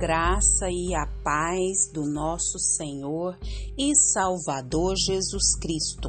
[0.00, 3.38] graça e a paz do nosso Senhor
[3.76, 6.08] e Salvador Jesus Cristo.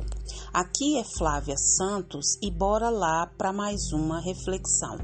[0.54, 4.96] Aqui é Flávia Santos e bora lá para mais uma reflexão.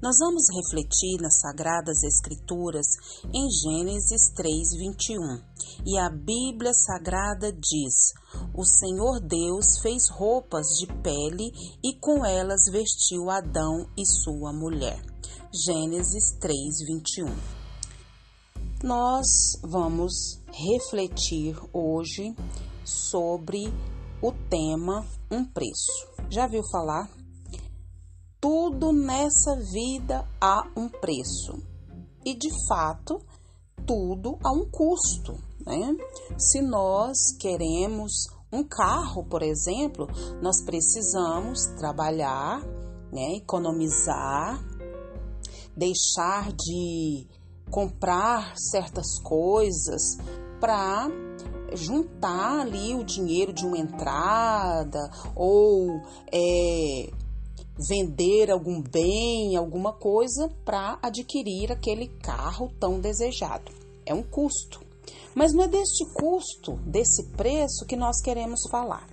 [0.00, 2.86] Nós vamos refletir nas Sagradas Escrituras
[3.34, 5.42] em Gênesis 3:21.
[5.84, 8.14] E a Bíblia Sagrada diz:
[8.54, 11.52] O Senhor Deus fez roupas de pele
[11.84, 15.02] e com elas vestiu Adão e sua mulher.
[15.52, 17.61] Gênesis 3:21
[18.82, 19.26] nós
[19.62, 22.34] vamos refletir hoje
[22.84, 23.72] sobre
[24.20, 26.08] o tema um preço.
[26.28, 27.08] Já viu falar?
[28.40, 31.62] Tudo nessa vida há um preço.
[32.24, 33.20] E de fato,
[33.86, 35.32] tudo há um custo,
[35.64, 35.96] né?
[36.36, 40.08] Se nós queremos um carro, por exemplo,
[40.42, 42.60] nós precisamos trabalhar,
[43.12, 44.60] né, economizar,
[45.76, 47.28] deixar de
[47.72, 50.18] comprar certas coisas
[50.60, 51.08] para
[51.74, 55.00] juntar ali o dinheiro de uma entrada
[55.34, 55.88] ou
[56.30, 57.10] é,
[57.88, 63.72] vender algum bem, alguma coisa para adquirir aquele carro tão desejado.
[64.04, 64.84] É um custo.
[65.34, 69.06] Mas não é deste custo, desse preço que nós queremos falar.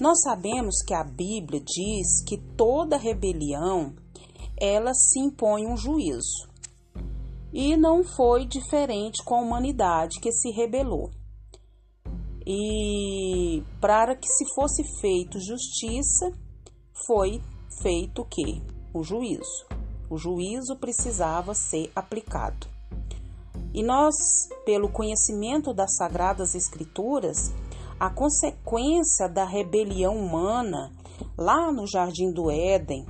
[0.00, 3.94] Nós sabemos que a Bíblia diz que toda rebelião
[4.58, 6.55] ela se impõe um juízo.
[7.58, 11.10] E não foi diferente com a humanidade que se rebelou.
[12.46, 16.30] E para que se fosse feito justiça,
[17.06, 17.40] foi
[17.80, 18.62] feito o que?
[18.92, 19.64] O juízo.
[20.10, 22.66] O juízo precisava ser aplicado.
[23.72, 24.14] E nós,
[24.66, 27.54] pelo conhecimento das sagradas escrituras,
[27.98, 30.92] a consequência da rebelião humana
[31.38, 33.06] lá no jardim do Éden,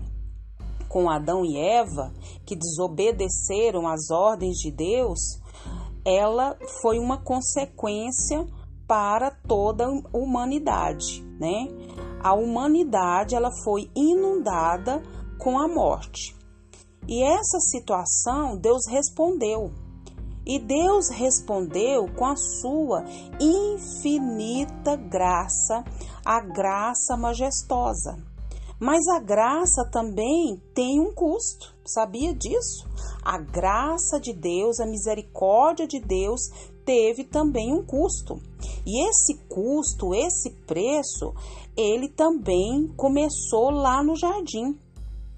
[0.96, 2.10] com Adão e Eva,
[2.46, 5.18] que desobedeceram às ordens de Deus,
[6.06, 8.46] ela foi uma consequência
[8.88, 11.68] para toda a humanidade, né?
[12.24, 15.02] A humanidade ela foi inundada
[15.38, 16.34] com a morte.
[17.06, 19.70] E essa situação Deus respondeu.
[20.46, 23.04] E Deus respondeu com a sua
[23.38, 25.84] infinita graça,
[26.24, 28.16] a graça majestosa.
[28.78, 32.86] Mas a graça também tem um custo, sabia disso?
[33.24, 36.40] A graça de Deus, a misericórdia de Deus
[36.84, 38.38] teve também um custo.
[38.86, 41.34] E esse custo, esse preço,
[41.76, 44.78] ele também começou lá no jardim.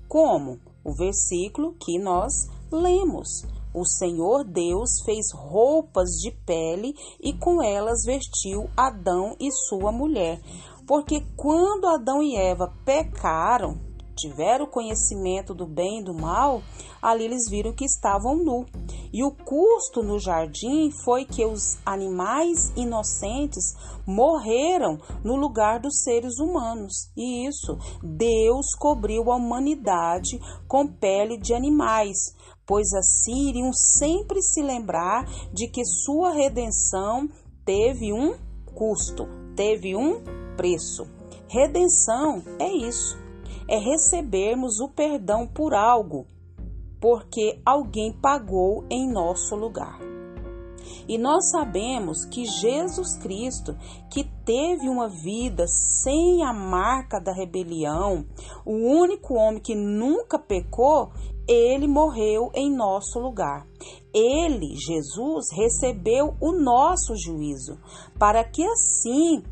[0.09, 0.59] Como?
[0.85, 2.33] O versículo que nós
[2.73, 3.29] lemos.
[3.75, 10.41] O Senhor Deus fez roupas de pele e com elas vestiu Adão e sua mulher.
[10.89, 13.79] Porque quando Adão e Eva pecaram,
[14.17, 16.63] tiveram conhecimento do bem e do mal,
[17.01, 18.65] ali eles viram que estavam nu.
[19.13, 23.75] E o custo no jardim foi que os animais inocentes
[24.07, 27.11] morreram no lugar dos seres humanos.
[27.15, 32.17] E isso, Deus cobriu a humanidade com pele de animais,
[32.67, 37.29] pois assim iriam sempre se lembrar de que sua redenção
[37.63, 38.35] teve um
[38.75, 40.21] custo, teve um
[40.57, 41.05] preço.
[41.49, 43.19] Redenção é isso,
[43.67, 46.29] é recebermos o perdão por algo,
[47.01, 49.99] porque alguém pagou em nosso lugar.
[51.09, 53.77] E nós sabemos que Jesus Cristo,
[54.11, 55.67] que teve uma vida
[56.03, 58.25] sem a marca da rebelião,
[58.65, 61.11] o único homem que nunca pecou,
[61.49, 63.67] ele morreu em nosso lugar.
[64.13, 67.79] Ele, Jesus, recebeu o nosso juízo,
[68.19, 69.43] para que assim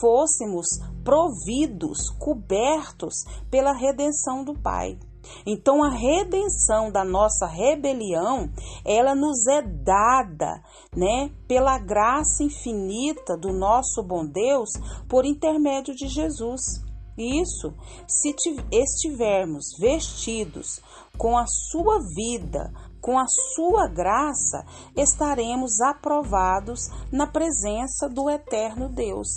[0.00, 0.66] fôssemos
[1.02, 3.14] providos, cobertos
[3.50, 4.98] pela redenção do Pai.
[5.46, 8.50] Então a redenção da nossa rebelião,
[8.84, 10.62] ela nos é dada,
[10.94, 14.70] né, pela graça infinita do nosso bom Deus
[15.08, 16.86] por intermédio de Jesus.
[17.18, 17.74] Isso,
[18.06, 18.32] se
[18.70, 20.80] estivermos vestidos
[21.16, 23.26] com a sua vida, com a
[23.56, 24.64] sua graça,
[24.96, 26.80] estaremos aprovados
[27.10, 29.28] na presença do eterno Deus.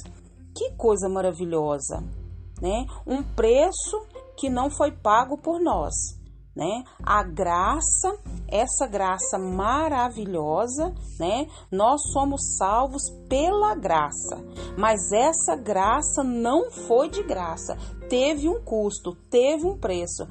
[0.56, 2.04] Que coisa maravilhosa,
[2.62, 2.86] né?
[3.07, 4.06] Um preço
[4.38, 5.94] que não foi pago por nós,
[6.56, 6.83] né?
[7.04, 8.18] A graça,
[8.48, 11.48] essa graça maravilhosa, né?
[11.72, 14.44] Nós somos salvos pela graça,
[14.78, 17.78] mas essa graça não foi de graça,
[18.10, 20.28] teve um custo, teve um preço,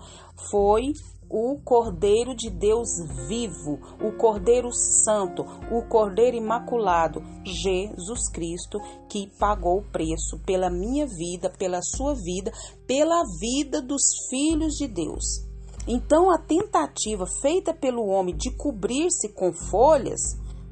[0.50, 0.92] foi
[1.30, 2.88] o Cordeiro de Deus
[3.28, 11.06] vivo, o Cordeiro Santo, o Cordeiro Imaculado, Jesus Cristo, que pagou o preço pela minha
[11.06, 12.52] vida, pela sua vida,
[12.84, 15.48] pela vida dos filhos de Deus.
[15.86, 20.20] Então a tentativa feita pelo homem de cobrir-se com folhas,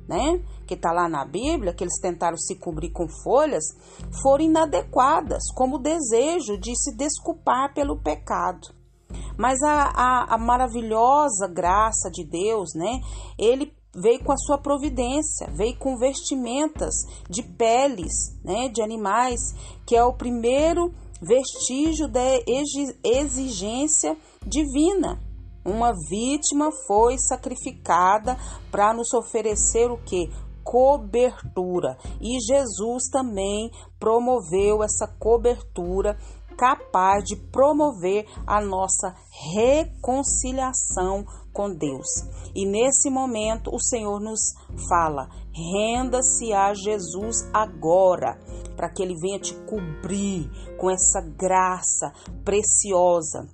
[0.08, 3.64] né, que está lá na Bíblia, que eles tentaram se cobrir com folhas,
[4.22, 8.77] foram inadequadas, como o desejo de se desculpar pelo pecado.
[9.38, 13.00] Mas a, a, a maravilhosa graça de Deus, né,
[13.38, 16.94] ele veio com a sua providência, veio com vestimentas
[17.30, 19.40] de peles, né, de animais,
[19.86, 20.92] que é o primeiro
[21.22, 22.20] vestígio da
[23.04, 25.20] exigência divina.
[25.64, 28.36] Uma vítima foi sacrificada
[28.70, 30.30] para nos oferecer o que?
[30.62, 31.96] Cobertura.
[32.20, 36.16] E Jesus também promoveu essa cobertura
[36.58, 39.14] capaz de promover a nossa
[39.54, 42.08] reconciliação com Deus.
[42.54, 44.40] E nesse momento o Senhor nos
[44.88, 48.36] fala: renda-se a Jesus agora,
[48.76, 52.12] para que ele venha te cobrir com essa graça
[52.44, 53.48] preciosa.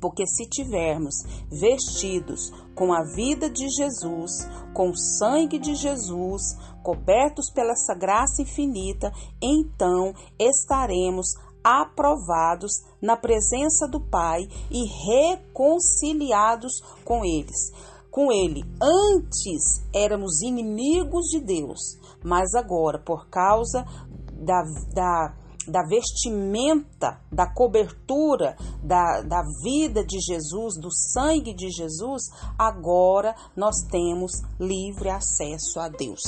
[0.00, 1.14] Porque se tivermos
[1.50, 8.40] vestidos com a vida de Jesus, com o sangue de Jesus, cobertos pela essa graça
[8.40, 16.72] infinita, então estaremos aprovados na presença do Pai e reconciliados
[17.04, 17.72] com eles.
[18.10, 21.78] Com ele, antes éramos inimigos de Deus,
[22.24, 23.84] mas agora, por causa
[24.32, 24.62] da,
[24.92, 25.36] da,
[25.68, 32.24] da vestimenta, da cobertura, da, da vida de Jesus, do sangue de Jesus,
[32.58, 36.22] agora nós temos livre acesso a Deus.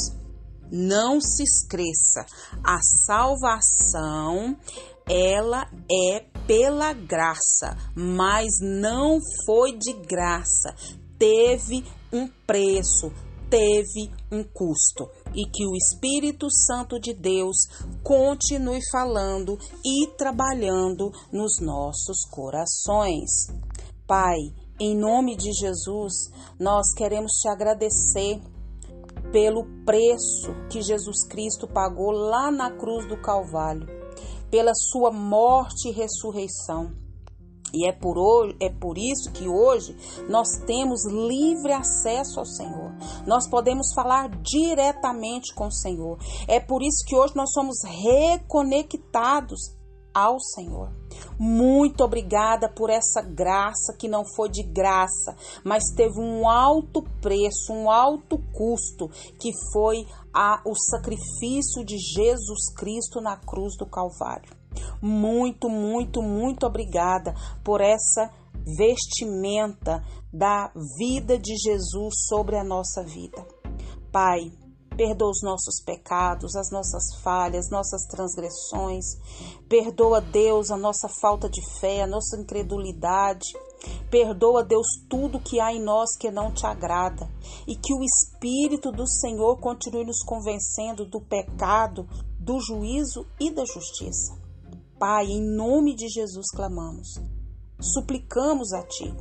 [0.70, 2.24] Não se esqueça,
[2.64, 4.56] a salvação
[5.08, 10.74] ela é pela graça, mas não foi de graça.
[11.18, 13.12] Teve um preço,
[13.48, 15.08] teve um custo.
[15.34, 17.56] E que o Espírito Santo de Deus
[18.02, 23.46] continue falando e trabalhando nos nossos corações.
[24.06, 24.38] Pai,
[24.80, 28.40] em nome de Jesus, nós queremos te agradecer
[29.30, 34.01] pelo preço que Jesus Cristo pagou lá na cruz do Calvário
[34.52, 36.92] pela sua morte e ressurreição.
[37.72, 39.96] E é por, hoje, é por isso que hoje
[40.28, 42.92] nós temos livre acesso ao Senhor.
[43.26, 46.18] Nós podemos falar diretamente com o Senhor.
[46.46, 49.74] É por isso que hoje nós somos reconectados
[50.14, 50.90] ao Senhor.
[51.38, 57.72] Muito obrigada por essa graça que não foi de graça, mas teve um alto preço,
[57.72, 64.56] um alto custo, que foi a, o sacrifício de Jesus Cristo na cruz do Calvário.
[65.00, 68.30] Muito, muito, muito obrigada por essa
[68.76, 73.44] vestimenta da vida de Jesus sobre a nossa vida.
[74.10, 74.52] Pai,
[74.96, 79.04] Perdoa os nossos pecados, as nossas falhas, nossas transgressões.
[79.68, 83.46] Perdoa, Deus, a nossa falta de fé, a nossa incredulidade.
[84.10, 87.28] Perdoa, Deus, tudo que há em nós que não te agrada.
[87.66, 92.06] E que o Espírito do Senhor continue nos convencendo do pecado,
[92.38, 94.36] do juízo e da justiça.
[94.98, 97.20] Pai, em nome de Jesus clamamos.
[97.80, 99.12] Suplicamos a Ti.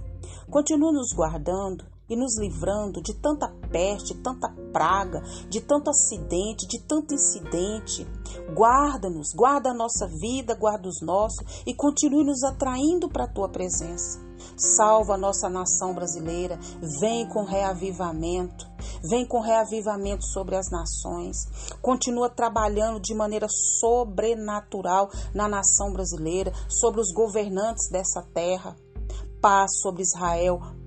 [0.50, 6.78] Continua nos guardando e nos livrando de tanta peste, tanta praga, de tanto acidente, de
[6.82, 8.06] tanto incidente.
[8.54, 13.48] Guarda-nos, guarda a nossa vida, guarda os nossos e continue nos atraindo para a tua
[13.48, 14.20] presença.
[14.58, 16.60] Salva a nossa nação brasileira,
[17.00, 18.68] vem com reavivamento,
[19.10, 21.38] vem com reavivamento sobre as nações.
[21.82, 23.48] Continua trabalhando de maneira
[23.80, 28.76] sobrenatural na nação brasileira, sobre os governantes dessa terra.
[29.42, 30.60] Paz sobre Israel,